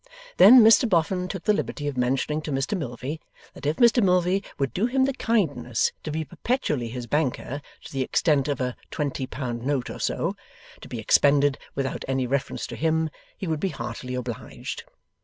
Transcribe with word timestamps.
Then, 0.37 0.61
Mr 0.61 0.89
Boffin 0.89 1.27
took 1.27 1.43
the 1.43 1.53
liberty 1.53 1.87
of 1.87 1.95
mentioning 1.95 2.41
to 2.41 2.51
Mr 2.51 2.75
Milvey 2.75 3.19
that 3.53 3.67
if 3.67 3.75
Mr 3.77 4.03
Milvey 4.03 4.43
would 4.57 4.73
do 4.73 4.87
him 4.87 5.05
the 5.05 5.13
kindness 5.13 5.91
to 6.03 6.09
be 6.09 6.25
perpetually 6.25 6.87
his 6.89 7.05
banker 7.05 7.61
to 7.83 7.93
the 7.93 8.01
extent 8.01 8.47
of 8.47 8.59
'a 8.59 8.75
twenty 8.89 9.27
pound 9.27 9.63
note 9.63 9.91
or 9.91 9.99
so,' 9.99 10.35
to 10.81 10.87
be 10.87 10.97
expended 10.97 11.59
without 11.75 12.03
any 12.07 12.25
reference 12.25 12.65
to 12.65 12.75
him, 12.75 13.11
he 13.37 13.45
would 13.45 13.59
be 13.59 13.69
heartily 13.69 14.15
obliged. 14.15 14.85